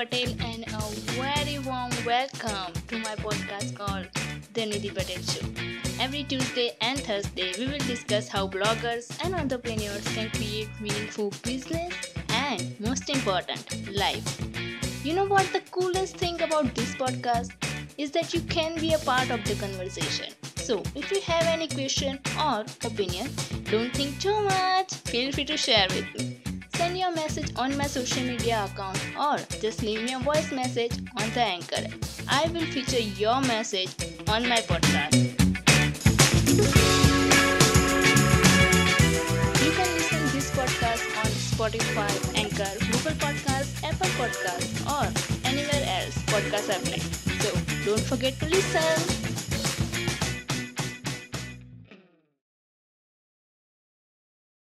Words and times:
Patel 0.00 0.34
and 0.46 0.64
a 0.72 0.80
very 1.12 1.58
warm 1.58 1.90
welcome 2.06 2.72
to 2.88 2.98
my 3.00 3.14
podcast 3.16 3.76
called 3.76 4.06
The 4.54 4.62
Nidhi 4.62 4.94
Patel 4.94 5.20
Show. 5.20 5.46
Every 6.02 6.24
Tuesday 6.24 6.70
and 6.80 6.98
Thursday, 6.98 7.52
we 7.58 7.66
will 7.66 7.84
discuss 7.86 8.26
how 8.26 8.48
bloggers 8.48 9.12
and 9.22 9.34
entrepreneurs 9.34 10.02
can 10.14 10.30
create 10.30 10.70
meaningful 10.80 11.34
business 11.42 11.92
and, 12.30 12.80
most 12.80 13.10
important, 13.10 13.94
life. 13.94 14.40
You 15.04 15.14
know 15.14 15.26
what 15.26 15.52
the 15.52 15.60
coolest 15.70 16.16
thing 16.16 16.40
about 16.40 16.74
this 16.74 16.94
podcast 16.94 17.50
is 17.98 18.10
that 18.12 18.32
you 18.32 18.40
can 18.40 18.80
be 18.80 18.94
a 18.94 18.98
part 19.00 19.30
of 19.30 19.44
the 19.44 19.54
conversation. 19.56 20.32
So, 20.56 20.82
if 20.94 21.10
you 21.10 21.20
have 21.20 21.44
any 21.44 21.68
question 21.68 22.18
or 22.38 22.64
opinion, 22.84 23.28
don't 23.64 23.92
think 23.92 24.18
too 24.18 24.40
much. 24.44 24.94
Feel 25.12 25.30
free 25.30 25.44
to 25.44 25.58
share 25.58 25.88
with 25.90 26.06
me. 26.16 26.49
Send 26.80 26.96
your 26.96 27.12
message 27.12 27.52
on 27.56 27.76
my 27.76 27.84
social 27.84 28.24
media 28.24 28.64
account 28.64 28.98
or 29.14 29.36
just 29.60 29.82
leave 29.82 30.02
me 30.02 30.14
a 30.14 30.18
voice 30.18 30.50
message 30.50 30.92
on 31.20 31.28
the 31.34 31.40
anchor. 31.40 31.84
I 32.26 32.48
will 32.54 32.64
feature 32.72 32.98
your 33.20 33.38
message 33.42 33.94
on 34.30 34.48
my 34.48 34.56
podcast. 34.64 35.12
You 39.60 39.72
can 39.76 39.90
listen 39.98 40.22
this 40.32 40.50
podcast 40.56 41.04
on 41.20 41.30
Spotify, 41.52 42.10
Anchor, 42.34 42.72
Google 42.86 43.16
Podcast, 43.26 43.84
Apple 43.84 44.12
Podcast, 44.16 44.64
or 44.88 45.04
anywhere 45.44 45.84
else 45.84 46.16
podcast 46.32 46.70
app 46.70 46.84
like. 46.90 47.04
So 47.42 47.50
don't 47.84 48.00
forget 48.00 48.40
to 48.40 48.46
listen. 48.48 49.29